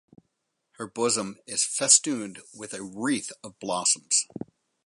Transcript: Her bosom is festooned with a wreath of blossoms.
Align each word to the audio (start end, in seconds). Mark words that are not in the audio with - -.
Her 0.77 0.87
bosom 0.87 1.37
is 1.45 1.63
festooned 1.63 2.41
with 2.55 2.73
a 2.73 2.81
wreath 2.81 3.31
of 3.43 3.59
blossoms. 3.59 4.25